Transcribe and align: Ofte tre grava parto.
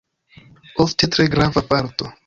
Ofte 0.85 1.11
tre 1.17 1.27
grava 1.37 1.67
parto. 1.75 2.13